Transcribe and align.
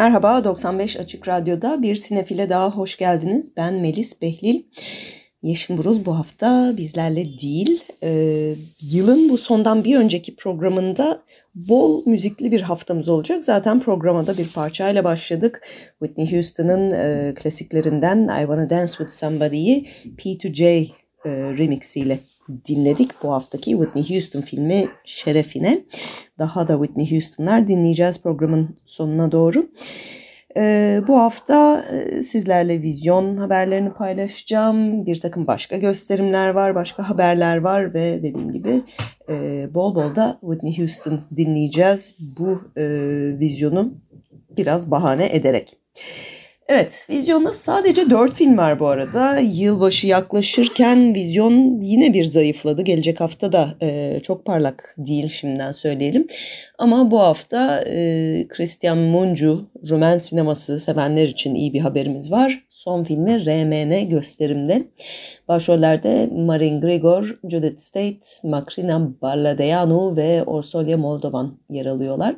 Merhaba, 0.00 0.44
95 0.44 0.96
Açık 0.96 1.28
Radyo'da 1.28 1.82
bir 1.82 1.94
sinefile 1.94 2.48
daha 2.48 2.70
hoş 2.70 2.96
geldiniz. 2.96 3.52
Ben 3.56 3.74
Melis 3.74 4.22
Behlil. 4.22 4.62
Yeşim 5.42 5.78
Burul 5.78 6.04
bu 6.04 6.18
hafta 6.18 6.74
bizlerle 6.76 7.24
değil. 7.24 7.84
Ee, 8.02 8.54
yılın 8.82 9.28
bu 9.28 9.38
sondan 9.38 9.84
bir 9.84 9.98
önceki 9.98 10.36
programında 10.36 11.22
bol 11.54 12.06
müzikli 12.06 12.52
bir 12.52 12.60
haftamız 12.60 13.08
olacak. 13.08 13.44
Zaten 13.44 13.80
programa 13.80 14.26
da 14.26 14.38
bir 14.38 14.52
parçayla 14.52 15.04
başladık. 15.04 15.62
Whitney 15.98 16.32
Houston'ın 16.32 16.90
e, 16.90 17.34
klasiklerinden 17.34 18.24
I 18.24 18.40
Wanna 18.40 18.70
Dance 18.70 18.92
With 18.92 19.10
Somebody'yi 19.10 19.86
P2J 20.18 20.88
e, 21.24 21.30
remixiyle 21.30 22.18
dinledik 22.68 23.10
bu 23.22 23.32
haftaki 23.32 23.70
Whitney 23.70 24.10
Houston 24.10 24.40
filmi 24.40 24.88
şerefine. 25.04 25.84
Daha 26.38 26.68
da 26.68 26.72
Whitney 26.72 27.10
Houston'lar 27.10 27.68
dinleyeceğiz 27.68 28.22
programın 28.22 28.76
sonuna 28.86 29.32
doğru. 29.32 29.66
Ee, 30.56 31.00
bu 31.08 31.18
hafta 31.18 31.84
e, 31.92 32.22
sizlerle 32.22 32.82
vizyon 32.82 33.36
haberlerini 33.36 33.92
paylaşacağım. 33.92 35.06
Bir 35.06 35.20
takım 35.20 35.46
başka 35.46 35.76
gösterimler 35.76 36.50
var, 36.50 36.74
başka 36.74 37.08
haberler 37.08 37.56
var 37.56 37.94
ve 37.94 38.18
dediğim 38.18 38.52
gibi 38.52 38.82
e, 39.28 39.68
bol 39.74 39.94
bol 39.94 40.14
da 40.16 40.38
Whitney 40.40 40.78
Houston 40.78 41.20
dinleyeceğiz. 41.36 42.16
Bu 42.20 42.60
e, 42.76 42.84
vizyonu 43.38 43.94
biraz 44.56 44.90
bahane 44.90 45.28
ederek. 45.32 45.76
Evet, 46.72 47.06
vizyonda 47.10 47.52
sadece 47.52 48.10
4 48.10 48.34
film 48.34 48.58
var 48.58 48.80
bu 48.80 48.88
arada. 48.88 49.38
Yılbaşı 49.38 50.06
yaklaşırken 50.06 51.14
vizyon 51.14 51.80
yine 51.80 52.12
bir 52.12 52.24
zayıfladı. 52.24 52.82
Gelecek 52.82 53.20
hafta 53.20 53.52
da 53.52 53.74
e, 53.82 54.20
çok 54.22 54.44
parlak 54.44 54.94
değil 54.98 55.28
şimdiden 55.28 55.72
söyleyelim. 55.72 56.26
Ama 56.78 57.10
bu 57.10 57.20
hafta 57.20 57.84
e, 57.86 58.46
Christian 58.48 58.98
Muncu, 58.98 59.70
Rumen 59.90 60.18
sineması 60.18 60.80
sevenler 60.80 61.28
için 61.28 61.54
iyi 61.54 61.72
bir 61.72 61.80
haberimiz 61.80 62.32
var. 62.32 62.64
Son 62.68 63.04
filmi 63.04 63.46
RMN 63.46 64.08
gösterimde. 64.08 64.82
Başrollerde 65.48 66.28
Marin 66.32 66.80
Grigor, 66.80 67.38
Judith 67.50 67.80
State, 67.80 68.26
Makrina 68.42 69.10
Balladeanu 69.22 70.16
ve 70.16 70.42
Orsolya 70.42 70.96
Moldovan 70.96 71.58
yer 71.70 71.86
alıyorlar 71.86 72.36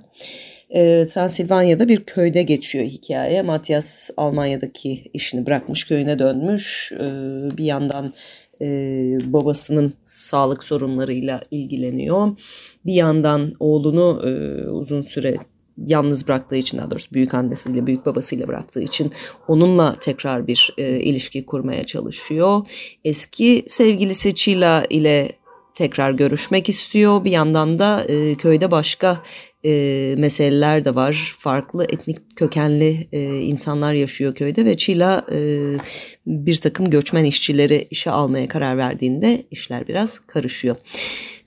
e, 0.74 1.06
Transilvanya'da 1.06 1.88
bir 1.88 2.04
köyde 2.04 2.42
geçiyor 2.42 2.84
hikaye. 2.84 3.42
Matias 3.42 4.10
Almanya'daki 4.16 5.10
işini 5.12 5.46
bırakmış 5.46 5.84
köyüne 5.84 6.18
dönmüş. 6.18 6.92
E, 6.92 7.06
bir 7.56 7.64
yandan 7.64 8.12
e, 8.60 8.66
babasının 9.24 9.94
sağlık 10.04 10.64
sorunlarıyla 10.64 11.40
ilgileniyor. 11.50 12.28
Bir 12.86 12.94
yandan 12.94 13.52
oğlunu 13.60 14.22
e, 14.24 14.30
uzun 14.68 15.02
süre 15.02 15.36
yalnız 15.86 16.28
bıraktığı 16.28 16.56
için 16.56 16.78
daha 16.78 16.90
doğrusu 16.90 17.14
büyük 17.14 17.34
annesiyle 17.34 17.86
büyük 17.86 18.06
babasıyla 18.06 18.48
bıraktığı 18.48 18.82
için 18.82 19.12
onunla 19.48 19.96
tekrar 20.00 20.46
bir 20.46 20.74
e, 20.78 21.00
ilişki 21.00 21.46
kurmaya 21.46 21.84
çalışıyor. 21.84 22.66
Eski 23.04 23.64
sevgilisi 23.68 24.34
Chila 24.34 24.84
ile 24.90 25.41
tekrar 25.74 26.12
görüşmek 26.12 26.68
istiyor. 26.68 27.24
Bir 27.24 27.30
yandan 27.30 27.78
da 27.78 28.04
e, 28.08 28.34
köyde 28.34 28.70
başka 28.70 29.22
e, 29.64 30.14
meseleler 30.18 30.84
de 30.84 30.94
var. 30.94 31.34
Farklı 31.38 31.84
etnik 31.84 32.18
kökenli 32.36 33.08
e, 33.12 33.40
insanlar 33.40 33.92
yaşıyor 33.92 34.34
köyde 34.34 34.64
ve 34.64 34.76
Çila 34.76 35.26
e, 35.32 35.38
bir 36.26 36.56
takım 36.56 36.90
göçmen 36.90 37.24
işçileri 37.24 37.86
işe 37.90 38.10
almaya 38.10 38.48
karar 38.48 38.78
verdiğinde 38.78 39.42
işler 39.50 39.88
biraz 39.88 40.18
karışıyor. 40.18 40.76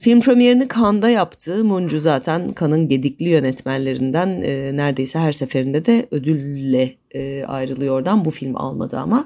Film 0.06 0.22
premierini 0.22 0.68
Cannes'da 0.76 1.10
yaptı. 1.10 1.64
Muncu 1.64 2.00
zaten 2.00 2.56
Cannes'ın 2.60 2.88
gedikli 2.88 3.30
yönetmenlerinden 3.30 4.42
e, 4.42 4.78
neredeyse 4.78 5.20
her 5.20 5.32
seferinde 5.32 5.86
de 5.86 6.08
ödülle 6.12 6.96
e, 7.12 7.46
ayrılıyor 7.46 7.96
oradan. 7.96 8.26
Bu 8.26 8.32
film 8.32 8.56
almadı 8.56 8.98
ama 8.98 9.26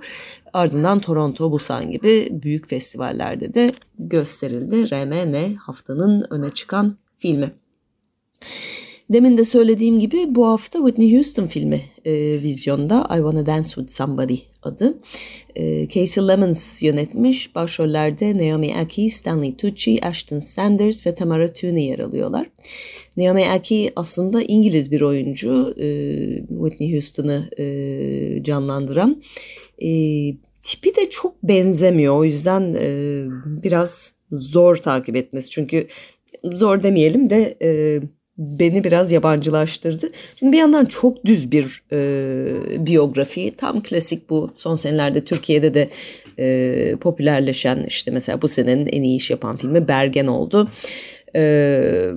ardından 0.54 1.00
Toronto, 1.00 1.52
Busan 1.52 1.92
gibi 1.92 2.28
büyük 2.32 2.70
festivallerde 2.70 3.54
de 3.54 3.74
gösterildi. 4.00 4.90
RMN 4.92 5.56
haftanın 5.56 6.26
öne 6.30 6.52
çıkan 6.52 6.98
filmi. 7.18 7.52
Demin 9.10 9.38
de 9.38 9.46
söylediğim 9.46 10.00
gibi 10.00 10.36
bu 10.36 10.48
hafta 10.48 10.80
Whitney 10.80 11.16
Houston 11.16 11.48
filmi 11.48 11.82
e, 12.06 12.42
vizyonda 12.42 13.08
I 13.12 13.16
Wanna 13.16 13.46
Dance 13.46 13.70
With 13.70 13.92
Somebody 13.92 14.38
adı. 14.64 14.98
E, 15.56 15.88
Casey 15.88 16.28
Lemons 16.28 16.84
yönetmiş. 16.84 17.56
Başrollerde 17.56 18.38
Naomi 18.38 18.76
Aki, 18.76 19.10
Stanley 19.10 19.56
Tucci, 19.56 20.06
Ashton 20.06 20.40
Sanders 20.40 21.08
ve 21.08 21.16
Tamara 21.16 21.54
Tooney 21.54 21.86
yer 21.86 22.00
alıyorlar. 22.00 22.50
Naomi 23.18 23.50
Aki 23.50 23.92
aslında 23.96 24.42
İngiliz 24.42 24.92
bir 24.92 25.02
oyuncu. 25.02 25.76
E, 25.80 25.88
Whitney 26.48 26.94
Houston'ı 26.94 27.50
e, 27.60 28.44
canlandıran. 28.44 29.24
E, 29.80 29.90
tipi 30.64 30.96
de 30.96 31.10
çok 31.10 31.44
benzemiyor. 31.44 32.18
O 32.18 32.24
yüzden 32.24 32.76
e, 32.82 33.24
biraz 33.64 34.14
zor 34.32 34.76
takip 34.76 35.16
etmesi. 35.16 35.50
Çünkü 35.50 35.88
zor 36.44 36.84
demeyelim 36.84 37.30
de... 37.30 37.58
E, 37.62 38.02
beni 38.40 38.84
biraz 38.84 39.12
yabancılaştırdı. 39.12 40.10
Çünkü 40.36 40.52
bir 40.54 40.58
yandan 40.58 40.86
çok 40.86 41.26
düz 41.26 41.52
bir 41.52 41.84
e, 41.92 42.86
biyografi. 42.86 43.56
Tam 43.58 43.84
klasik 43.84 44.30
bu 44.30 44.52
son 44.56 44.76
senelerde 44.76 45.26
Türkiye'de 45.26 45.74
de 45.74 45.90
e, 46.40 46.96
popülerleşen 47.02 47.84
işte 47.88 48.12
mesela 48.12 48.42
bu 48.42 48.48
senenin 48.48 48.88
en 48.88 49.04
iyi 49.04 49.18
iş 49.18 49.32
yapan 49.32 49.58
filmi 49.58 49.88
Bergen 49.88 50.28
oldu. 50.28 50.70
E, 51.36 52.12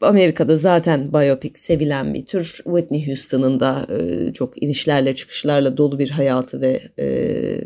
Amerika'da 0.00 0.56
zaten 0.56 1.12
biyopik 1.12 1.58
sevilen 1.58 2.14
bir 2.14 2.26
tür. 2.26 2.60
Whitney 2.64 3.06
Houston'ın 3.06 3.60
da 3.60 3.86
e, 3.90 4.32
çok 4.32 4.62
inişlerle 4.62 5.14
çıkışlarla 5.14 5.76
dolu 5.76 5.98
bir 5.98 6.10
hayatı 6.10 6.60
ve 6.60 6.80
e, 6.98 7.06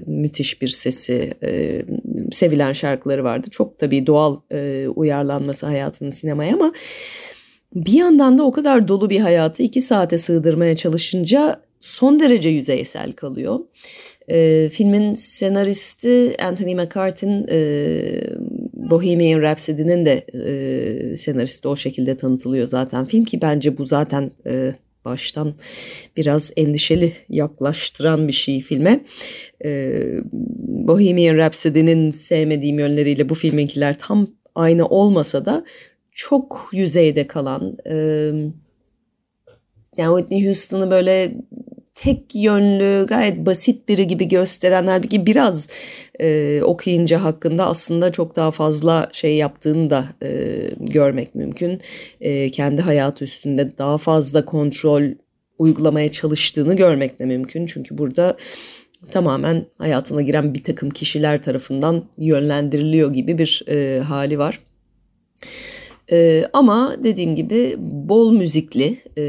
müthiş 0.07 0.63
bir 0.63 0.69
sesi, 0.69 1.35
e, 1.43 1.83
sevilen 2.33 2.73
şarkıları 2.73 3.25
vardı. 3.25 3.49
Çok 3.51 3.79
tabii 3.79 4.07
doğal 4.07 4.37
e, 4.53 4.89
uyarlanması 4.89 5.67
hayatının 5.67 6.11
sinemaya 6.11 6.55
ama 6.55 6.73
bir 7.75 7.93
yandan 7.93 8.39
da 8.39 8.43
o 8.43 8.53
kadar 8.53 8.89
dolu 8.89 9.11
bir 9.11 9.21
hayatı 9.21 9.63
iki 9.63 9.81
saate 9.81 10.19
sığdırmaya 10.19 10.77
çalışınca 10.77 11.61
son 11.81 12.21
derece 12.21 12.49
yüzeysel 12.49 13.13
kalıyor. 13.13 13.61
E, 14.29 14.69
filmin 14.69 15.15
senaristi 15.15 16.37
Anthony 16.43 16.75
McCartin, 16.75 17.47
e, 17.51 17.61
Bohemian 18.75 19.43
Rhapsody'nin 19.43 20.07
de 20.07 20.27
e, 20.35 21.17
senaristi 21.17 21.69
o 21.69 21.77
şekilde 21.77 22.17
tanıtılıyor 22.17 22.67
zaten 22.67 23.05
film 23.05 23.25
ki 23.25 23.43
bence 23.43 23.79
bu 23.79 23.85
zaten 23.85 24.31
e, 24.47 24.73
baştan 25.05 25.55
biraz 26.17 26.53
endişeli 26.57 27.13
yaklaştıran 27.29 28.29
bir 28.29 28.33
şey 28.33 28.61
filme. 28.61 29.01
E, 29.65 30.01
Bohemian 30.63 31.37
Rhapsody'nin 31.37 32.11
sevmediğim 32.11 32.79
yönleriyle 32.79 33.29
bu 33.29 33.35
filminkiler 33.35 33.99
tam 33.99 34.29
aynı 34.55 34.87
olmasa 34.87 35.45
da 35.45 35.65
çok 36.19 36.69
yüzeyde 36.73 37.27
kalan 37.27 37.77
e, 37.87 37.95
yani 39.97 40.19
Whitney 40.19 40.47
Houston'ı 40.47 40.91
böyle 40.91 41.35
tek 41.95 42.35
yönlü 42.35 43.07
gayet 43.07 43.47
basit 43.47 43.89
biri 43.89 44.07
gibi 44.07 44.29
gösteren 44.29 44.87
halbuki 44.87 45.27
biraz 45.27 45.69
e, 46.21 46.61
okuyunca 46.65 47.25
hakkında 47.25 47.67
aslında 47.67 48.13
çok 48.13 48.37
daha 48.37 48.51
fazla 48.51 49.09
şey 49.13 49.37
yaptığını 49.37 49.91
da 49.91 50.05
e, 50.23 50.61
görmek 50.81 51.35
mümkün. 51.35 51.81
E, 52.21 52.51
kendi 52.51 52.83
hayatı 52.83 53.25
üstünde 53.25 53.79
daha 53.79 53.99
fazla 53.99 54.45
kontrol 54.45 55.03
uygulamaya 55.59 56.13
çalıştığını 56.13 56.77
görmek 56.77 57.19
de 57.19 57.25
mümkün. 57.25 57.67
Çünkü 57.67 57.99
burada 57.99 58.37
tamamen 59.11 59.67
hayatına 59.79 60.23
giren 60.23 60.55
bir 60.55 60.65
takım 60.65 60.91
kişiler 60.91 61.43
tarafından 61.43 62.05
yönlendiriliyor 62.19 63.13
gibi 63.13 63.39
bir 63.39 63.63
e, 63.69 64.01
hali 64.01 64.39
var. 64.39 64.61
Ee, 66.13 66.45
ama 66.53 66.97
dediğim 67.05 67.37
gibi 67.37 67.75
bol 67.79 68.33
müzikli 68.33 68.99
e, 69.17 69.25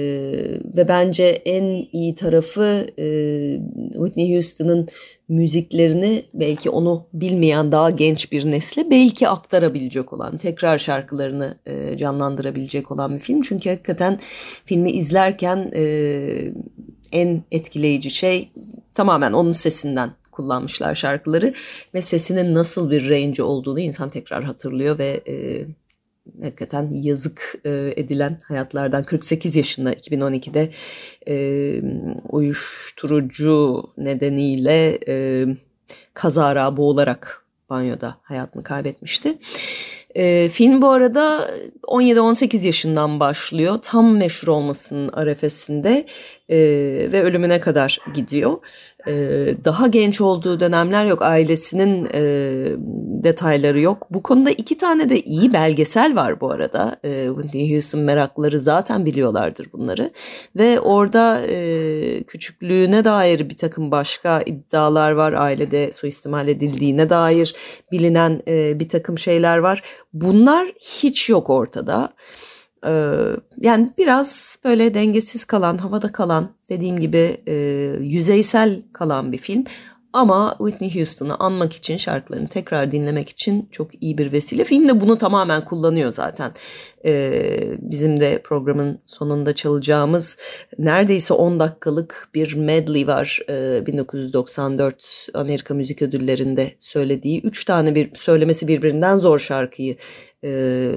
ve 0.78 0.88
bence 0.88 1.24
en 1.26 1.88
iyi 1.92 2.16
tarafı 2.16 2.88
e, 3.00 3.06
Whitney 3.94 4.34
Houston'ın 4.34 4.88
müziklerini 5.30 6.24
belki 6.34 6.70
onu 6.70 7.06
bilmeyen 7.14 7.72
daha 7.72 7.90
genç 7.90 8.32
bir 8.32 8.52
nesle 8.52 8.92
belki 8.92 9.28
aktarabilecek 9.28 10.14
olan, 10.14 10.38
tekrar 10.38 10.78
şarkılarını 10.78 11.56
e, 11.66 11.98
canlandırabilecek 11.98 12.92
olan 12.92 13.16
bir 13.16 13.20
film. 13.20 13.42
Çünkü 13.42 13.70
hakikaten 13.70 14.20
filmi 14.66 14.92
izlerken 14.92 15.72
e, 15.76 15.84
en 17.12 17.44
etkileyici 17.52 18.10
şey 18.10 18.50
tamamen 18.94 19.34
onun 19.34 19.52
sesinden 19.52 20.12
kullanmışlar 20.32 20.96
şarkıları 20.96 21.54
ve 21.94 22.02
sesinin 22.02 22.54
nasıl 22.54 22.92
bir 22.92 23.10
range 23.10 23.44
olduğunu 23.44 23.80
insan 23.80 24.10
tekrar 24.10 24.44
hatırlıyor 24.44 25.00
ve 25.00 25.22
e, 25.28 25.66
hakikaten 26.42 26.90
yazık 26.92 27.56
e, 27.66 27.94
edilen 27.96 28.40
hayatlardan 28.44 29.04
48 29.04 29.56
yaşında 29.56 29.94
2012'de 29.94 30.70
e, 31.28 31.36
uyuşturucu 32.30 33.84
nedeniyle 33.98 35.00
e, 35.08 35.46
kazara 36.14 36.78
boğularak 36.78 37.46
banyoda 37.70 38.18
hayatını 38.22 38.64
kaybetmişti. 38.64 39.38
E, 40.16 40.50
film 40.50 40.82
bu 40.82 40.90
arada 40.90 41.50
17-18 41.84 42.66
yaşından 42.66 43.20
başlıyor. 43.20 43.80
Tam 43.82 44.18
meşhur 44.18 44.48
olmasının 44.48 45.10
arefesinde 45.14 46.06
e, 46.50 46.58
ve 47.12 47.24
ölümüne 47.24 47.62
kadar 47.62 48.00
gidiyor. 48.14 48.58
Ee, 49.08 49.56
daha 49.66 49.88
genç 49.88 50.22
olduğu 50.22 50.60
dönemler 50.60 51.06
yok. 51.06 51.22
Ailesinin 51.22 52.08
e, 52.14 52.22
detayları 53.24 53.80
yok. 53.80 54.08
Bu 54.10 54.24
konuda 54.24 54.52
iki 54.52 54.78
tane 54.78 55.10
de 55.10 55.20
iyi 55.20 55.54
belgesel 55.54 56.16
var 56.16 56.42
bu 56.42 56.52
arada. 56.52 57.00
E, 57.04 57.28
Whitney 57.28 57.74
Houston 57.74 58.02
merakları 58.02 58.60
zaten 58.60 59.06
biliyorlardır 59.06 59.68
bunları. 59.74 60.12
Ve 60.56 60.80
orada 60.80 61.42
e, 61.46 62.24
küçüklüğüne 62.24 63.06
dair 63.06 63.50
bir 63.50 63.58
takım 63.58 63.92
başka 63.92 64.42
iddialar 64.42 65.12
var. 65.12 65.34
Ailede 65.34 65.92
suistimal 65.94 66.48
edildiğine 66.48 67.10
dair 67.10 67.56
bilinen 67.92 68.42
e, 68.48 68.80
bir 68.80 68.90
takım 68.90 69.18
şeyler 69.18 69.58
var. 69.58 69.84
Bunlar 70.14 70.68
hiç 70.80 71.30
yok 71.30 71.50
ortada. 71.50 72.14
Yani 73.58 73.90
biraz 73.98 74.60
böyle 74.64 74.94
dengesiz 74.94 75.46
kalan, 75.46 75.78
havada 75.78 76.12
kalan, 76.12 76.50
dediğim 76.70 77.00
gibi 77.00 77.42
yüzeysel 78.02 78.82
kalan 78.94 79.32
bir 79.32 79.38
film. 79.38 79.64
Ama 80.14 80.56
Whitney 80.58 80.96
Houston'u 80.96 81.36
anmak 81.40 81.74
için, 81.74 81.98
şarkılarını 81.98 82.48
tekrar 82.48 82.92
dinlemek 82.92 83.30
için 83.30 83.70
çok 83.72 84.04
iyi 84.04 84.18
bir 84.18 84.32
vesile. 84.32 84.64
Film 84.64 84.88
de 84.88 85.02
bunu 85.02 85.18
tamamen 85.18 85.66
kullanıyor 85.66 86.12
zaten. 86.12 86.52
Ee, 87.06 87.60
bizim 87.80 88.20
de 88.20 88.42
programın 88.44 89.00
sonunda 89.06 89.56
çalacağımız 89.56 90.38
neredeyse 90.78 91.34
10 91.34 91.60
dakikalık 91.60 92.30
bir 92.34 92.56
medley 92.56 93.08
var. 93.08 93.40
Ee, 93.50 93.86
1994 93.86 95.28
Amerika 95.34 95.74
Müzik 95.74 96.02
Ödülleri'nde 96.02 96.72
söylediği. 96.80 97.42
Üç 97.42 97.66
tane 97.66 97.96
bir 97.96 98.16
söylemesi 98.16 98.68
birbirinden 98.68 99.18
zor 99.18 99.40
şarkıyı 99.40 99.98
e, 100.44 100.92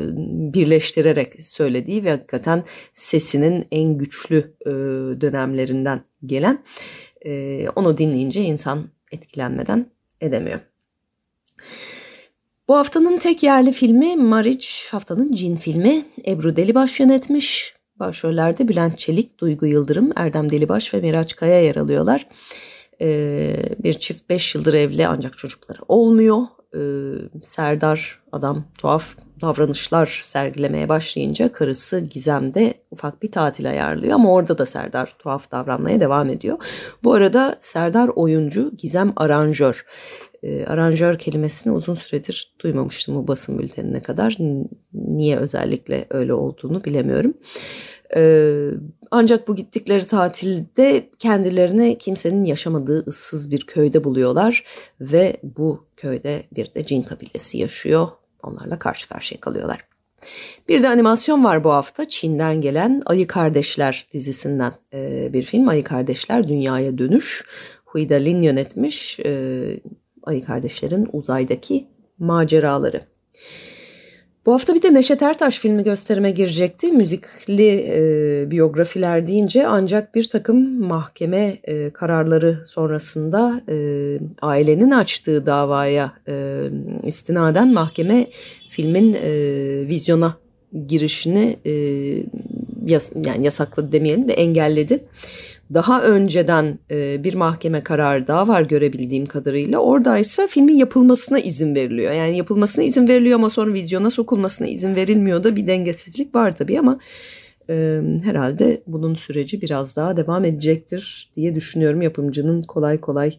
birleştirerek 0.55 1.43
söylediği 1.43 2.05
ve 2.05 2.11
hakikaten 2.11 2.65
sesinin 2.93 3.67
en 3.73 3.99
güçlü 3.99 4.55
e, 4.67 4.70
dönemlerinden 5.20 6.05
gelen. 6.26 6.65
E, 7.26 7.67
onu 7.76 7.99
dinleyince 7.99 8.41
insan 8.41 8.88
etkilenmeden 9.12 9.87
edemiyor. 10.20 10.61
Bu 12.69 12.76
haftanın 12.76 13.19
tek 13.19 13.43
yerli 13.43 13.73
filmi 13.73 14.17
Mariç, 14.17 14.88
haftanın 14.93 15.32
cin 15.32 15.56
filmi. 15.56 16.06
Ebru 16.26 16.56
Delibaş 16.56 17.00
yönetmiş. 17.00 17.75
Başrollerde 17.97 18.69
Bülent 18.69 18.99
Çelik, 18.99 19.38
Duygu 19.38 19.67
Yıldırım, 19.67 20.12
Erdem 20.17 20.50
Delibaş 20.50 20.94
ve 20.94 21.00
Miraç 21.00 21.37
Kaya 21.37 21.62
yer 21.62 21.76
alıyorlar. 21.76 22.29
Ee, 23.00 23.56
bir 23.79 23.94
çift 23.94 24.29
5 24.29 24.55
yıldır 24.55 24.75
evli 24.75 25.06
ancak 25.06 25.38
çocukları 25.38 25.79
olmuyor. 25.88 26.43
Ee, 26.76 26.80
Serdar 27.42 28.22
adam 28.32 28.64
tuhaf 28.78 29.16
davranışlar 29.40 30.20
sergilemeye 30.22 30.88
başlayınca 30.88 31.52
karısı 31.52 32.00
Gizem 32.00 32.54
de 32.54 32.74
ufak 32.90 33.22
bir 33.22 33.32
tatil 33.32 33.70
ayarlıyor 33.70 34.14
ama 34.14 34.32
orada 34.32 34.58
da 34.58 34.66
Serdar 34.66 35.14
tuhaf 35.19 35.50
davranmaya 35.50 36.00
devam 36.00 36.30
ediyor. 36.30 36.58
Bu 37.04 37.14
arada 37.14 37.56
Serdar 37.60 38.08
oyuncu, 38.08 38.72
Gizem 38.76 39.12
aranjör. 39.16 39.86
E, 40.42 40.66
aranjör 40.66 41.19
kelimesini 41.19 41.72
uzun 41.72 41.94
süredir 41.94 42.54
duymamıştım 42.60 43.14
bu 43.14 43.28
basın 43.28 43.58
bültenine 43.58 44.02
kadar. 44.02 44.36
Niye 44.92 45.36
özellikle 45.36 46.06
öyle 46.10 46.34
olduğunu 46.34 46.84
bilemiyorum. 46.84 47.34
E, 47.34 47.92
ancak 49.11 49.49
bu 49.49 49.56
gittikleri 49.56 50.06
tatilde 50.06 51.11
kendilerine 51.19 51.99
kimsenin 51.99 52.44
yaşamadığı 52.44 53.05
ıssız 53.06 53.50
bir 53.50 53.61
köyde 53.61 54.05
buluyorlar 54.05 54.64
ve 55.00 55.37
bu 55.43 55.87
köyde 55.97 56.43
bir 56.53 56.75
de 56.75 56.85
cin 56.85 57.03
kabilesi 57.03 57.59
yaşıyor 57.59 58.09
onlarla 58.43 58.79
karşı 58.79 59.09
karşıya 59.09 59.41
kalıyorlar. 59.41 59.85
Bir 60.69 60.82
de 60.82 60.88
animasyon 60.88 61.44
var 61.44 61.64
bu 61.64 61.73
hafta. 61.73 62.09
Çin'den 62.09 62.61
gelen 62.61 63.03
Ayı 63.06 63.26
Kardeşler 63.26 64.06
dizisinden 64.12 64.73
e, 64.93 65.31
bir 65.32 65.43
film. 65.43 65.69
Ayı 65.69 65.85
Kardeşler 65.85 66.49
Dünyaya 66.49 66.99
Dönüş. 66.99 67.44
Huida 67.85 68.15
Lin 68.15 68.41
yönetmiş. 68.41 69.20
E, 69.20 69.81
Ayı 70.23 70.44
Kardeşler'in 70.44 71.08
uzaydaki 71.12 71.88
maceraları. 72.19 73.00
Bu 74.47 74.53
hafta 74.53 74.75
bir 74.75 74.83
de 74.83 74.94
Neşet 74.94 75.23
Ertaş 75.23 75.59
filmi 75.59 75.85
gösterime 75.85 76.31
girecekti. 76.31 76.93
Müzikli 76.93 77.85
e, 77.93 78.50
biyografiler 78.50 79.27
deyince 79.27 79.67
ancak 79.67 80.15
bir 80.15 80.29
takım 80.29 80.87
mahkeme 80.87 81.59
e, 81.65 81.91
kararları 81.91 82.65
sonrasında 82.67 83.62
e, 83.69 83.77
ailenin 84.43 84.91
açtığı 84.91 85.47
davaya 85.47 86.12
e, 86.29 86.65
istinaden 87.03 87.73
mahkeme 87.73 88.27
filmin 88.69 89.12
e, 89.12 89.31
vizyona 89.89 90.37
girişini 90.87 91.56
e, 91.67 91.73
yas 92.87 93.12
yani 93.27 93.44
yasakladı 93.44 93.93
demeyelim 93.93 94.29
de 94.29 94.33
engelledi 94.33 95.05
daha 95.74 96.02
önceden 96.02 96.78
e, 96.90 97.24
bir 97.24 97.34
mahkeme 97.34 97.82
kararı 97.82 98.26
daha 98.26 98.48
var 98.48 98.62
görebildiğim 98.62 99.26
kadarıyla. 99.26 99.78
Oradaysa 99.78 100.46
filmin 100.46 100.76
yapılmasına 100.76 101.38
izin 101.38 101.74
veriliyor. 101.74 102.12
Yani 102.12 102.36
yapılmasına 102.36 102.84
izin 102.84 103.08
veriliyor 103.08 103.34
ama 103.34 103.50
sonra 103.50 103.72
vizyona 103.72 104.10
sokulmasına 104.10 104.66
izin 104.66 104.96
verilmiyor 104.96 105.44
da 105.44 105.56
bir 105.56 105.66
dengesizlik 105.66 106.34
var 106.34 106.56
tabii 106.56 106.78
ama 106.78 106.98
e, 107.70 108.00
herhalde 108.24 108.82
bunun 108.86 109.14
süreci 109.14 109.62
biraz 109.62 109.96
daha 109.96 110.16
devam 110.16 110.44
edecektir 110.44 111.32
diye 111.36 111.54
düşünüyorum. 111.54 112.02
Yapımcının 112.02 112.62
kolay 112.62 113.00
kolay 113.00 113.34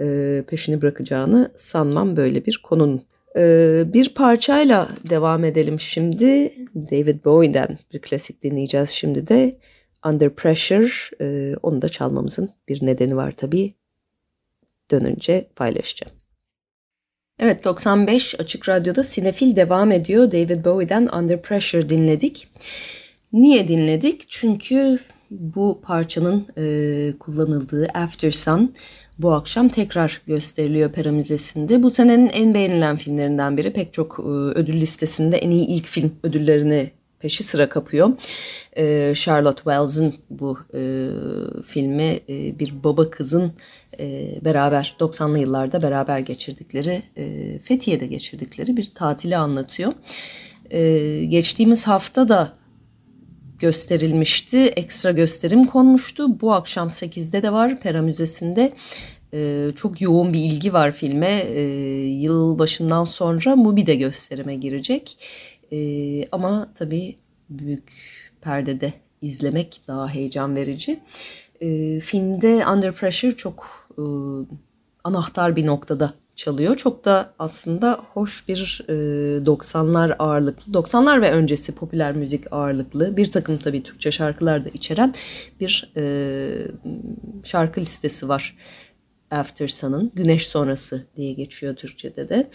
e, 0.00 0.44
peşini 0.48 0.82
bırakacağını 0.82 1.52
sanmam 1.56 2.16
böyle 2.16 2.46
bir 2.46 2.60
konunun. 2.62 3.02
E, 3.36 3.84
bir 3.92 4.14
parçayla 4.14 4.88
devam 5.10 5.44
edelim 5.44 5.80
şimdi. 5.80 6.52
David 6.74 7.24
Bowie'den 7.24 7.78
bir 7.92 7.98
klasik 7.98 8.42
dinleyeceğiz 8.42 8.90
şimdi 8.90 9.28
de. 9.28 9.56
Under 10.04 10.34
Pressure 10.34 10.88
e, 11.20 11.56
onu 11.62 11.82
da 11.82 11.88
çalmamızın 11.88 12.50
bir 12.68 12.86
nedeni 12.86 13.16
var 13.16 13.32
tabii. 13.36 13.74
Dönünce 14.90 15.48
paylaşacağım. 15.56 16.16
Evet 17.38 17.64
95 17.64 18.40
Açık 18.40 18.68
Radyo'da 18.68 19.04
Sinefil 19.04 19.56
devam 19.56 19.92
ediyor. 19.92 20.30
David 20.32 20.64
Bowie'den 20.64 21.08
Under 21.18 21.42
Pressure 21.42 21.88
dinledik. 21.88 22.48
Niye 23.32 23.68
dinledik? 23.68 24.24
Çünkü 24.28 24.98
bu 25.30 25.80
parçanın 25.84 26.46
e, 26.58 27.18
kullanıldığı 27.18 27.88
After 27.94 28.30
Sun 28.30 28.74
bu 29.18 29.32
akşam 29.32 29.68
tekrar 29.68 30.22
gösteriliyor 30.26 30.92
Pera 30.92 31.12
Müzesi'nde. 31.12 31.82
Bu 31.82 31.90
senenin 31.90 32.28
en 32.28 32.54
beğenilen 32.54 32.96
filmlerinden 32.96 33.56
biri. 33.56 33.72
Pek 33.72 33.92
çok 33.92 34.18
e, 34.18 34.22
ödül 34.58 34.80
listesinde 34.80 35.36
en 35.36 35.50
iyi 35.50 35.66
ilk 35.66 35.86
film 35.86 36.12
ödüllerini 36.22 36.90
peşi 37.26 37.44
sıra 37.44 37.68
kapıyor. 37.68 38.10
Ee, 38.76 39.12
Charlotte 39.16 39.62
Wells'ın 39.62 40.14
bu 40.30 40.58
e, 40.74 40.80
filmi 41.66 42.20
e, 42.28 42.58
bir 42.58 42.84
baba 42.84 43.10
kızın 43.10 43.52
e, 43.98 44.38
beraber 44.44 44.96
90'lı 45.00 45.38
yıllarda 45.38 45.82
beraber 45.82 46.18
geçirdikleri 46.18 47.02
e, 47.16 47.58
Fethiye'de 47.58 48.06
geçirdikleri 48.06 48.76
bir 48.76 48.90
tatili 48.94 49.36
anlatıyor. 49.36 49.92
E, 50.70 51.24
geçtiğimiz 51.24 51.86
hafta 51.86 52.28
da 52.28 52.52
gösterilmişti. 53.58 54.58
Ekstra 54.58 55.10
gösterim 55.10 55.64
konmuştu. 55.64 56.40
Bu 56.40 56.52
akşam 56.52 56.88
8'de 56.88 57.42
de 57.42 57.52
var 57.52 57.80
Pera 57.80 58.02
Müzesi'nde. 58.02 58.72
Ee, 59.34 59.70
çok 59.76 60.00
yoğun 60.00 60.32
bir 60.32 60.38
ilgi 60.38 60.72
var 60.72 60.92
filme. 60.92 61.46
Ee, 61.54 61.60
yıl 62.06 62.58
başından 62.58 63.04
sonra 63.04 63.56
Mubi 63.56 63.86
de 63.86 63.94
gösterime 63.94 64.54
girecek. 64.54 65.18
E, 65.72 66.28
ama 66.32 66.72
tabii 66.74 67.16
büyük 67.50 67.92
perdede 68.40 68.92
izlemek 69.22 69.80
daha 69.88 70.08
heyecan 70.08 70.56
verici. 70.56 71.00
E, 71.60 72.00
filmde 72.00 72.66
Under 72.66 72.92
Pressure 72.92 73.36
çok 73.36 73.88
e, 73.98 74.02
anahtar 75.04 75.56
bir 75.56 75.66
noktada 75.66 76.14
çalıyor. 76.36 76.76
Çok 76.76 77.04
da 77.04 77.34
aslında 77.38 78.00
hoş 78.12 78.48
bir 78.48 78.84
e, 78.88 78.92
90'lar 79.44 80.16
ağırlıklı, 80.18 80.72
90'lar 80.72 81.22
ve 81.22 81.30
öncesi 81.30 81.74
popüler 81.74 82.16
müzik 82.16 82.52
ağırlıklı 82.52 83.16
bir 83.16 83.30
takım 83.30 83.58
tabii 83.58 83.82
Türkçe 83.82 84.12
şarkılar 84.12 84.64
da 84.64 84.68
içeren 84.68 85.14
bir 85.60 85.92
e, 85.96 86.04
şarkı 87.44 87.80
listesi 87.80 88.28
var. 88.28 88.56
After 89.30 89.68
Sun'ın 89.68 90.12
Güneş 90.14 90.48
Sonrası 90.48 91.06
diye 91.16 91.32
geçiyor 91.32 91.76
Türkçe'de 91.76 92.28
de. 92.28 92.50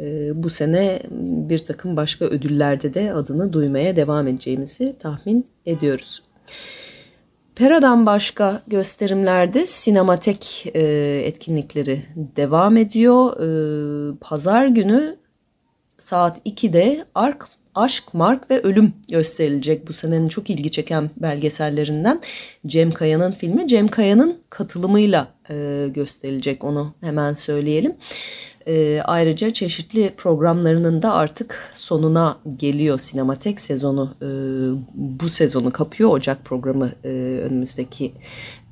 Ee, 0.00 0.42
bu 0.42 0.50
sene 0.50 1.02
bir 1.48 1.58
takım 1.58 1.96
başka 1.96 2.24
ödüllerde 2.24 2.94
de 2.94 3.12
adını 3.12 3.52
duymaya 3.52 3.96
devam 3.96 4.28
edeceğimizi 4.28 4.96
tahmin 4.98 5.46
ediyoruz. 5.66 6.22
Pera'dan 7.54 8.06
başka 8.06 8.62
gösterimlerde 8.66 9.66
sinematek 9.66 10.66
e, 10.74 10.82
etkinlikleri 11.24 12.02
devam 12.16 12.76
ediyor. 12.76 13.32
E, 13.32 14.18
Pazar 14.20 14.66
günü 14.66 15.16
saat 15.98 16.46
2'de 16.46 17.04
Ark 17.14 17.48
Aşk, 17.74 18.14
Mark 18.14 18.50
ve 18.50 18.60
Ölüm 18.60 18.92
gösterilecek 19.08 19.88
bu 19.88 19.92
senenin 19.92 20.28
çok 20.28 20.50
ilgi 20.50 20.70
çeken 20.70 21.10
belgesellerinden. 21.16 22.20
Cem 22.66 22.90
Kaya'nın 22.90 23.32
filmi 23.32 23.68
Cem 23.68 23.88
Kaya'nın 23.88 24.38
katılımıyla 24.50 25.28
e, 25.50 25.86
gösterilecek 25.94 26.64
onu 26.64 26.94
hemen 27.00 27.34
söyleyelim. 27.34 27.96
E, 28.66 29.00
ayrıca 29.04 29.50
çeşitli 29.50 30.14
programlarının 30.16 31.02
da 31.02 31.12
artık 31.14 31.70
sonuna 31.74 32.38
geliyor 32.56 32.98
sinematek 32.98 33.60
sezonu. 33.60 34.14
E, 34.22 34.28
bu 34.94 35.28
sezonu 35.28 35.70
kapıyor 35.70 36.10
Ocak 36.10 36.44
programı 36.44 36.92
e, 37.04 37.08
önümüzdeki 37.44 38.12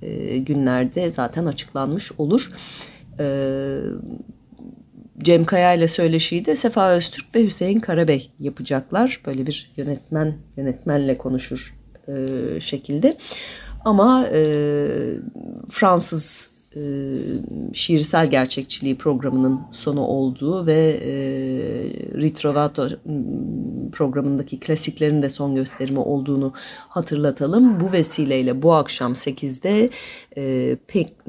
e, 0.03 0.39
günlerde 0.39 1.11
zaten 1.11 1.47
açıklanmış 1.47 2.13
olur. 2.19 2.51
Evet 3.19 3.85
Cem 5.19 5.45
Kaya 5.45 5.75
ile 5.75 5.89
söyleşiyi 5.89 6.47
de 6.47 6.57
Sefa 6.57 6.91
Öztürk 6.91 7.35
ve 7.35 7.45
Hüseyin 7.45 7.81
Karabey 7.81 8.31
yapacaklar. 8.41 9.21
Böyle 9.27 9.47
bir 9.47 9.71
yönetmen 9.77 10.35
yönetmenle 10.57 11.19
konuşur 11.19 11.75
e, 12.09 12.61
şekilde. 12.61 13.17
Ama 13.85 14.27
e, 14.33 14.43
Fransız 15.71 16.51
e, 16.77 16.83
şiirsel 17.73 18.31
gerçekçiliği 18.31 18.99
programının 18.99 19.61
sonu 19.73 20.01
olduğu 20.01 20.67
ve 20.67 21.01
e, 21.03 21.13
Ritrovato 22.21 22.89
programındaki 23.93 24.61
klasiklerin 24.61 25.23
de 25.23 25.29
son 25.29 25.55
gösterimi 25.55 25.99
olduğunu 25.99 26.53
hatırlatalım. 26.89 27.81
Bu 27.81 27.93
vesileyle 27.93 28.63
bu 28.63 28.75
akşam 28.75 29.13
8'de 29.13 29.91
e, 30.37 30.77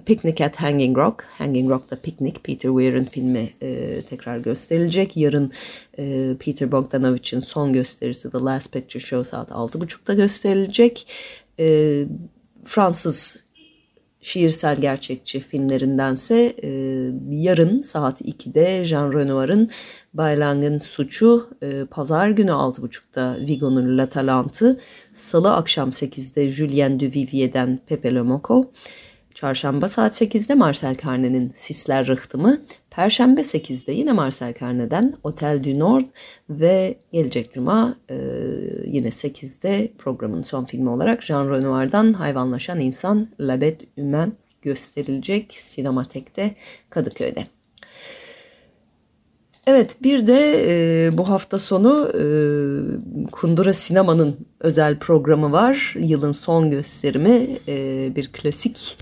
Picnic 0.06 0.46
at 0.46 0.56
Hanging 0.56 0.98
Rock, 0.98 1.24
Hanging 1.38 1.70
Rock'ta 1.70 1.96
Picnic, 1.96 2.40
Peter 2.44 2.70
Weir'in 2.70 3.06
filmi 3.06 3.50
e, 3.62 4.02
tekrar 4.02 4.38
gösterilecek. 4.38 5.18
Yarın 5.18 5.52
e, 6.00 6.36
Peter 6.40 6.72
Bogdanovich'in 6.72 7.40
son 7.40 7.74
gösterisi 7.74 8.32
The 8.32 8.38
Last 8.40 8.74
Picture 8.74 9.04
Show 9.04 9.30
saat 9.30 9.50
6.30'da 9.50 10.14
gösterilecek. 10.14 11.08
E, 11.60 12.06
Fransız 12.64 13.45
şiirsel 14.26 14.82
gerçekçi 14.82 15.40
filmlerindense 15.40 16.56
e, 16.64 16.70
yarın 17.32 17.82
saat 17.82 18.22
2'de 18.22 18.84
Jean 18.84 19.14
Renoir'ın 19.14 19.70
Baylang'ın 20.14 20.80
Suçu, 20.80 21.48
e, 21.62 21.86
pazar 21.86 22.30
günü 22.30 22.52
6.30'da 22.52 23.38
Vigo'nun 23.48 23.98
La 23.98 24.10
Talent'ı, 24.10 24.80
salı 25.14 25.54
akşam 25.54 25.90
8'de 25.90 26.50
Julien 26.50 27.00
Duvivier'den 27.00 27.80
Pepe 27.88 28.16
Le 28.16 28.22
Moco, 28.22 28.72
Çarşamba 29.36 29.90
saat 29.90 30.22
8'de 30.22 30.56
Marcel 30.56 30.96
Carne'nin 31.06 31.52
Sisler 31.56 32.08
Rıhtımı, 32.08 32.58
Perşembe 32.96 33.42
8'de 33.42 33.92
yine 33.92 34.12
Marcel 34.12 34.54
Carne'den 34.62 35.14
Otel 35.24 35.64
du 35.64 35.80
Nord 35.80 36.06
ve 36.50 36.96
gelecek 37.12 37.54
cuma 37.54 37.96
e, 38.10 38.16
yine 38.86 39.08
8'de 39.08 39.92
programın 39.98 40.42
son 40.42 40.66
filmi 40.66 40.90
olarak 40.90 41.24
Jean 41.24 41.50
Renoir'dan 41.50 42.14
Hayvanlaşan 42.14 42.80
İnsan 42.80 43.28
La 43.40 43.62
Bête 43.62 44.32
gösterilecek 44.62 45.54
Sinematek'te 45.54 46.56
Kadıköy'de. 46.90 47.48
Evet 49.68 49.96
bir 50.04 50.28
de 50.28 50.66
e, 50.68 51.18
bu 51.18 51.30
hafta 51.30 51.60
sonu 51.60 52.12
e, 52.14 52.24
Kundura 53.32 53.74
Sinema'nın 53.74 54.38
özel 54.60 55.00
programı 55.00 55.52
var. 55.52 55.96
Yılın 56.00 56.32
son 56.32 56.72
gösterimi 56.72 57.48
e, 57.68 58.12
bir 58.16 58.32
klasik 58.32 58.98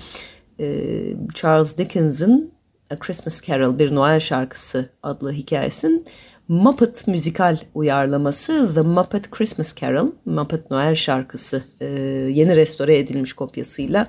e, 0.59 0.89
Charles 1.33 1.77
Dickens'ın 1.77 2.52
A 2.93 2.99
Christmas 2.99 3.41
Carol 3.41 3.79
bir 3.79 3.95
Noel 3.95 4.19
şarkısı 4.19 4.89
adlı 5.03 5.31
hikayesinin 5.31 6.05
Muppet 6.47 7.07
müzikal 7.07 7.57
uyarlaması 7.73 8.73
The 8.73 8.81
Muppet 8.81 9.31
Christmas 9.31 9.75
Carol, 9.75 10.11
Muppet 10.25 10.71
Noel 10.71 10.95
şarkısı 10.95 11.63
e, 11.81 11.85
yeni 12.33 12.55
restore 12.55 12.97
edilmiş 12.97 13.33
kopyasıyla 13.33 14.07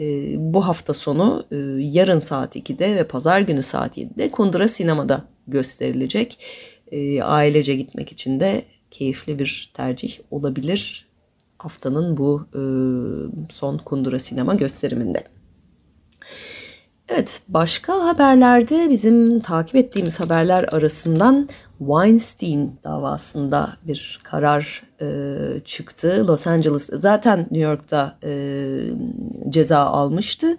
e, 0.00 0.34
bu 0.38 0.66
hafta 0.66 0.94
sonu 0.94 1.46
e, 1.50 1.56
yarın 1.78 2.18
saat 2.18 2.56
2'de 2.56 2.96
ve 2.96 3.04
pazar 3.04 3.40
günü 3.40 3.62
saat 3.62 3.98
7'de 3.98 4.30
Kundura 4.30 4.68
Sinema'da 4.68 5.24
gösterilecek. 5.46 6.38
Ailece 7.22 7.74
gitmek 7.74 8.12
için 8.12 8.40
de 8.40 8.62
keyifli 8.90 9.38
bir 9.38 9.70
tercih 9.74 10.18
olabilir 10.30 11.08
haftanın 11.58 12.16
bu 12.16 12.46
son 13.50 13.78
Kundura 13.78 14.18
Sinema 14.18 14.54
gösteriminde. 14.54 15.24
Evet, 17.08 17.42
başka 17.48 18.06
haberlerde 18.06 18.90
bizim 18.90 19.40
takip 19.40 19.76
ettiğimiz 19.76 20.20
haberler 20.20 20.64
arasından 20.72 21.48
Weinstein 21.78 22.80
davasında 22.84 23.76
bir 23.82 24.20
karar 24.22 24.82
e, 25.00 25.06
çıktı. 25.64 26.24
Los 26.28 26.46
Angeles 26.46 26.90
zaten 26.92 27.38
New 27.38 27.58
York'ta 27.58 28.18
e, 28.24 28.30
ceza 29.48 29.78
almıştı. 29.78 30.56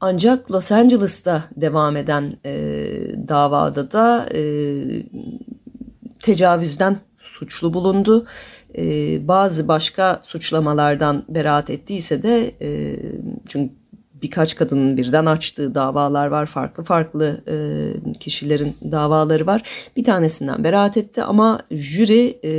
Ancak 0.00 0.50
Los 0.50 0.72
Angeles'ta 0.72 1.44
devam 1.56 1.96
eden 1.96 2.36
e, 2.46 2.54
davada 3.28 3.90
da 3.90 4.28
e, 4.34 4.42
tecavüzden 6.22 6.96
suçlu 7.18 7.74
bulundu. 7.74 8.26
E, 8.78 8.82
bazı 9.28 9.68
başka 9.68 10.20
suçlamalardan 10.22 11.24
beraat 11.28 11.70
ettiyse 11.70 12.22
de 12.22 12.54
e, 12.60 12.96
çünkü 13.48 13.81
birkaç 14.22 14.56
kadının 14.56 14.96
birden 14.96 15.26
açtığı 15.26 15.74
davalar 15.74 16.26
var. 16.26 16.46
Farklı 16.46 16.84
farklı 16.84 17.40
e, 17.48 17.54
kişilerin 18.18 18.76
davaları 18.92 19.46
var. 19.46 19.62
Bir 19.96 20.04
tanesinden 20.04 20.64
beraat 20.64 20.96
etti 20.96 21.22
ama 21.22 21.60
jüri 21.70 22.38
e, 22.44 22.52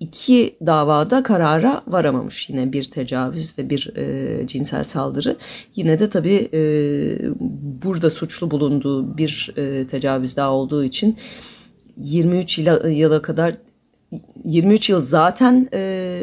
iki 0.00 0.56
davada 0.66 1.22
karara 1.22 1.82
varamamış. 1.86 2.50
Yine 2.50 2.72
bir 2.72 2.84
tecavüz 2.84 3.58
ve 3.58 3.70
bir 3.70 3.92
e, 3.96 4.46
cinsel 4.46 4.84
saldırı. 4.84 5.36
Yine 5.76 5.98
de 5.98 6.10
tabii 6.10 6.48
e, 6.54 6.60
burada 7.84 8.10
suçlu 8.10 8.50
bulunduğu 8.50 9.18
bir 9.18 9.54
e, 9.56 9.86
tecavüz 9.86 10.36
daha 10.36 10.52
olduğu 10.52 10.84
için 10.84 11.16
23 11.96 12.58
yıla, 12.58 12.88
yıla 12.88 13.22
kadar 13.22 13.54
23 14.44 14.90
yıl 14.90 15.02
zaten 15.02 15.68
e, 15.74 16.22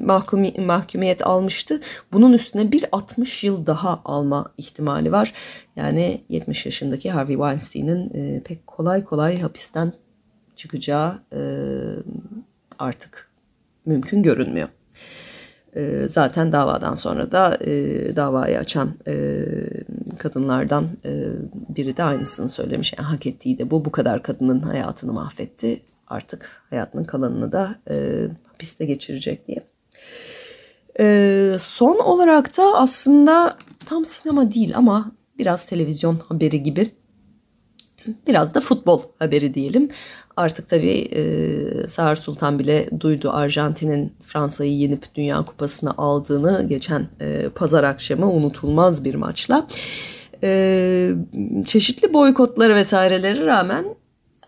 mahkumi, 0.00 0.52
mahkumiyet 0.58 1.26
almıştı. 1.26 1.80
Bunun 2.12 2.32
üstüne 2.32 2.72
bir 2.72 2.84
60 2.92 3.44
yıl 3.44 3.66
daha 3.66 4.02
alma 4.04 4.52
ihtimali 4.58 5.12
var. 5.12 5.32
Yani 5.76 6.20
70 6.28 6.66
yaşındaki 6.66 7.10
Harvey 7.10 7.36
Weinstein'in 7.36 8.10
e, 8.14 8.42
pek 8.42 8.66
kolay 8.66 9.04
kolay 9.04 9.40
hapisten 9.40 9.92
çıkacağı 10.56 11.18
e, 11.32 11.40
artık 12.78 13.30
mümkün 13.86 14.22
görünmüyor. 14.22 14.68
E, 15.76 16.08
zaten 16.08 16.52
davadan 16.52 16.94
sonra 16.94 17.32
da 17.32 17.58
e, 17.64 17.72
davayı 18.16 18.58
açan 18.58 18.94
e, 19.06 19.44
kadınlardan 20.18 20.88
e, 21.04 21.28
biri 21.76 21.96
de 21.96 22.02
aynısını 22.02 22.48
söylemiş. 22.48 22.94
Yani 22.98 23.06
hak 23.06 23.26
ettiği 23.26 23.58
de 23.58 23.70
bu. 23.70 23.84
Bu 23.84 23.92
kadar 23.92 24.22
kadının 24.22 24.60
hayatını 24.60 25.12
mahvetti 25.12 25.80
artık 26.10 26.62
hayatının 26.70 27.04
kalanını 27.04 27.52
da 27.52 27.78
e, 27.90 28.26
hapiste 28.46 28.84
geçirecek 28.84 29.48
diye. 29.48 29.62
E, 31.00 31.56
son 31.60 31.98
olarak 31.98 32.56
da 32.56 32.62
aslında 32.74 33.56
tam 33.86 34.04
sinema 34.04 34.52
değil 34.52 34.76
ama 34.76 35.12
biraz 35.38 35.66
televizyon 35.66 36.18
haberi 36.28 36.62
gibi 36.62 36.92
biraz 38.26 38.54
da 38.54 38.60
futbol 38.60 39.02
haberi 39.18 39.54
diyelim. 39.54 39.88
Artık 40.36 40.68
tabii 40.68 41.08
e, 41.12 41.88
Sağır 41.88 42.16
Sultan 42.16 42.58
bile 42.58 42.88
duydu 43.00 43.30
Arjantin'in 43.30 44.12
Fransa'yı 44.26 44.72
yenip 44.72 45.14
Dünya 45.14 45.44
Kupası'nı 45.44 45.90
aldığını 45.98 46.68
geçen 46.68 47.08
e, 47.20 47.48
pazar 47.54 47.84
akşamı 47.84 48.32
unutulmaz 48.32 49.04
bir 49.04 49.14
maçla. 49.14 49.66
E, 50.42 51.10
çeşitli 51.66 52.14
boykotları 52.14 52.74
vesairelere 52.74 53.46
rağmen 53.46 53.84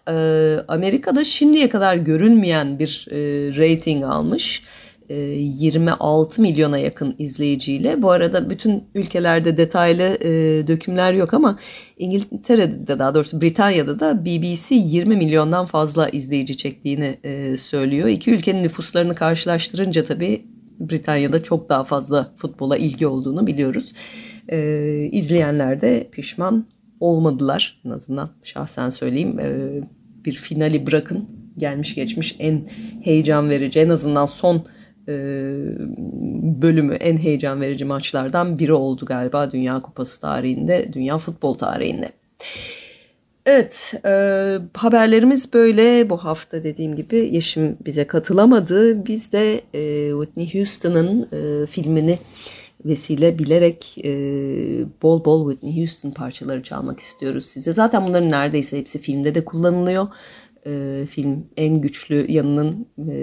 e, 0.09 0.57
Amerika'da 0.69 1.25
şimdiye 1.25 1.69
kadar 1.69 1.97
görünmeyen 1.97 2.79
bir 2.79 3.09
e, 3.11 3.17
rating 3.57 4.05
almış. 4.05 4.63
26 5.09 6.41
e, 6.41 6.43
milyona 6.43 6.79
yakın 6.79 7.15
izleyiciyle. 7.19 8.03
Bu 8.03 8.11
arada 8.11 8.51
bütün 8.51 8.85
ülkelerde 8.95 9.57
detaylı 9.57 10.03
e, 10.03 10.31
dökümler 10.67 11.13
yok 11.13 11.35
ama 11.35 11.59
İngiltere'de 11.99 12.99
daha 12.99 13.15
doğrusu 13.15 13.41
Britanya'da 13.41 14.01
da 14.01 14.25
BBC 14.25 14.75
20 14.75 15.17
milyondan 15.17 15.67
fazla 15.67 16.09
izleyici 16.09 16.57
çektiğini 16.57 17.17
e, 17.25 17.57
söylüyor. 17.57 18.09
İki 18.09 18.31
ülkenin 18.31 18.63
nüfuslarını 18.63 19.15
karşılaştırınca 19.15 20.05
tabii 20.05 20.47
Britanya'da 20.81 21.43
çok 21.43 21.69
daha 21.69 21.85
fazla 21.85 22.33
futbola 22.37 22.77
ilgi 22.77 23.07
olduğunu 23.07 23.47
biliyoruz. 23.47 23.93
E, 24.49 25.09
izleyenler 25.13 25.81
de 25.81 26.09
pişman 26.13 26.67
olmadılar. 27.03 27.81
En 27.87 27.91
azından 27.91 28.29
şahsen 28.43 28.91
söyleyeyim. 28.91 29.39
Bir 30.25 30.35
finali 30.35 30.87
bırakın 30.87 31.29
gelmiş 31.59 31.95
geçmiş 31.95 32.37
en 32.39 32.69
heyecan 33.03 33.51
verici 33.51 33.81
en 33.81 33.89
azından 33.89 34.27
son 34.27 34.67
bölümü 36.63 36.95
en 36.95 37.17
heyecan 37.17 37.61
verici 37.61 37.85
maçlardan 37.85 38.59
biri 38.59 38.73
oldu 38.73 39.05
galiba 39.07 39.51
Dünya 39.51 39.83
Kupası 39.83 40.21
tarihinde, 40.21 40.93
Dünya 40.93 41.19
Futbol 41.19 41.55
tarihinde. 41.55 42.13
Evet, 43.47 43.95
e, 44.05 44.11
haberlerimiz 44.75 45.53
böyle. 45.53 46.11
Bu 46.11 46.17
hafta 46.17 46.65
dediğim 46.65 46.97
gibi 46.97 47.17
Yeşim 47.17 47.77
bize 47.87 48.07
katılamadı. 48.07 49.07
Biz 49.07 49.33
de 49.33 49.61
e, 49.75 50.11
Whitney 50.11 50.55
Houston'ın 50.55 51.29
e, 51.33 51.67
filmini 51.67 52.19
vesile 52.85 53.39
bilerek 53.39 53.97
e, 54.05 54.13
bol 55.03 55.25
bol 55.25 55.51
Whitney 55.51 55.81
Houston 55.81 56.11
parçaları 56.11 56.63
çalmak 56.63 57.01
istiyoruz 57.01 57.47
size. 57.47 57.73
Zaten 57.73 58.07
bunların 58.07 58.31
neredeyse 58.31 58.79
hepsi 58.79 58.99
filmde 58.99 59.35
de 59.35 59.45
kullanılıyor. 59.45 60.09
E, 60.67 61.05
film 61.11 61.47
en 61.57 61.81
güçlü 61.81 62.27
yanının 62.33 62.87
e, 63.09 63.15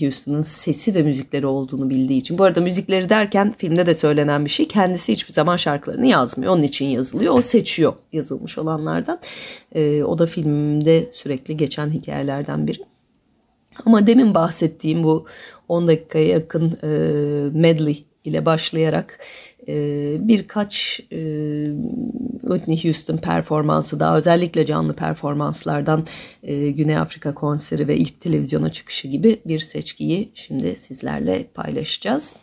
Houston'ın 0.00 0.42
sesi 0.42 0.94
ve 0.94 1.02
müzikleri 1.02 1.46
olduğunu 1.46 1.90
bildiği 1.90 2.18
için. 2.18 2.38
Bu 2.38 2.44
arada 2.44 2.60
müzikleri 2.60 3.08
derken 3.08 3.54
filmde 3.58 3.86
de 3.86 3.94
söylenen 3.94 4.44
bir 4.44 4.50
şey. 4.50 4.68
Kendisi 4.68 5.12
hiçbir 5.12 5.32
zaman 5.32 5.56
şarkılarını 5.56 6.06
yazmıyor. 6.06 6.52
Onun 6.52 6.62
için 6.62 6.86
yazılıyor. 6.86 7.34
O 7.34 7.40
seçiyor 7.40 7.92
yazılmış 8.12 8.58
olanlardan. 8.58 9.20
E, 9.74 10.02
o 10.04 10.18
da 10.18 10.26
filmde 10.26 11.10
sürekli 11.12 11.56
geçen 11.56 11.90
hikayelerden 11.90 12.66
biri. 12.66 12.78
Ama 13.86 14.06
demin 14.06 14.34
bahsettiğim 14.34 15.04
bu 15.04 15.26
10 15.68 15.86
dakikaya 15.86 16.28
yakın 16.28 16.78
e, 16.82 16.88
medley 17.58 18.04
ile 18.24 18.46
başlayarak 18.46 19.18
e, 19.68 19.74
birkaç 20.28 21.00
e, 21.12 21.18
Whitney 22.40 22.84
Houston 22.84 23.16
performansı 23.16 24.00
daha 24.00 24.16
özellikle 24.16 24.66
canlı 24.66 24.94
performanslardan 24.94 26.06
e, 26.42 26.70
Güney 26.70 26.96
Afrika 26.96 27.34
konseri 27.34 27.88
ve 27.88 27.96
ilk 27.96 28.20
televizyona 28.20 28.72
çıkışı 28.72 29.08
gibi 29.08 29.40
bir 29.46 29.60
seçkiyi 29.60 30.30
şimdi 30.34 30.76
sizlerle 30.76 31.46
paylaşacağız. 31.54 32.36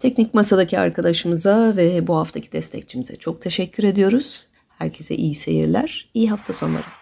Teknik 0.00 0.34
masadaki 0.34 0.78
arkadaşımıza 0.78 1.76
ve 1.76 2.06
bu 2.06 2.16
haftaki 2.16 2.52
destekçimize 2.52 3.16
çok 3.16 3.42
teşekkür 3.42 3.84
ediyoruz. 3.84 4.46
Herkese 4.78 5.16
iyi 5.16 5.34
seyirler, 5.34 6.08
iyi 6.14 6.30
hafta 6.30 6.52
sonları. 6.52 7.01